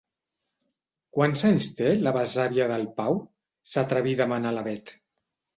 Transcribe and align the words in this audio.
Quants 1.17 1.43
anys 1.49 1.69
té, 1.81 1.91
la 2.07 2.15
besàvia 2.17 2.67
del 2.73 2.87
Pau? 2.97 3.21
—s'atreví 3.73 4.17
a 4.19 4.23
demanar 4.23 4.57
la 4.61 4.69
Bet. 4.71 4.99